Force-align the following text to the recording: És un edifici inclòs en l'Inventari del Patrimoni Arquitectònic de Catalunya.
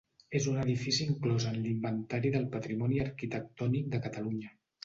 És 0.37 0.45
un 0.51 0.55
edifici 0.61 1.05
inclòs 1.05 1.45
en 1.51 1.59
l'Inventari 1.65 2.31
del 2.37 2.49
Patrimoni 2.57 3.01
Arquitectònic 3.07 3.93
de 3.95 4.05
Catalunya. 4.09 4.53